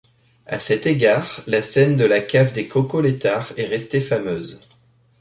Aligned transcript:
À 0.47 0.57
cet 0.57 0.87
égard, 0.87 1.43
la 1.45 1.61
scène 1.61 1.95
de 1.95 2.05
la 2.05 2.21
cave 2.21 2.53
des 2.53 2.67
Coco-Létart 2.67 3.53
est 3.55 3.67
restée 3.67 4.01
fameuse. 4.01 4.59